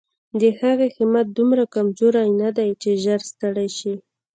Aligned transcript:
د 0.41 0.43
هغې 0.59 0.87
همت 0.97 1.27
دومره 1.37 1.63
کمزوری 1.75 2.27
نه 2.41 2.49
دی 2.57 2.69
چې 2.81 2.89
ژر 3.03 3.19
ستړې 3.31 3.67
شي. 3.77 3.93